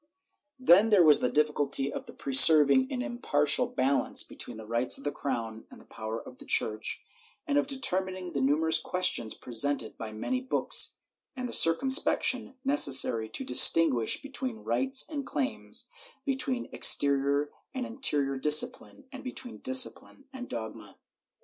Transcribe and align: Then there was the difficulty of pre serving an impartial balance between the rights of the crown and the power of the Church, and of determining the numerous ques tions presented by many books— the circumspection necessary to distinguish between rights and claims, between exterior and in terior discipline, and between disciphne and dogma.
Then 0.57 0.89
there 0.89 1.03
was 1.03 1.19
the 1.19 1.29
difficulty 1.29 1.93
of 1.93 2.07
pre 2.17 2.33
serving 2.33 2.91
an 2.91 3.03
impartial 3.03 3.67
balance 3.67 4.23
between 4.23 4.57
the 4.57 4.65
rights 4.65 4.97
of 4.97 5.03
the 5.03 5.11
crown 5.11 5.67
and 5.69 5.79
the 5.79 5.85
power 5.85 6.19
of 6.19 6.39
the 6.39 6.45
Church, 6.45 7.03
and 7.45 7.55
of 7.59 7.67
determining 7.67 8.33
the 8.33 8.41
numerous 8.41 8.79
ques 8.79 9.05
tions 9.05 9.35
presented 9.35 9.99
by 9.99 10.11
many 10.11 10.41
books— 10.41 10.97
the 11.37 11.53
circumspection 11.53 12.55
necessary 12.65 13.29
to 13.29 13.43
distinguish 13.45 14.19
between 14.23 14.63
rights 14.63 15.07
and 15.07 15.27
claims, 15.27 15.91
between 16.25 16.67
exterior 16.71 17.51
and 17.75 17.85
in 17.85 17.99
terior 17.99 18.41
discipline, 18.41 19.03
and 19.11 19.23
between 19.23 19.59
disciphne 19.61 20.23
and 20.33 20.49
dogma. 20.49 20.97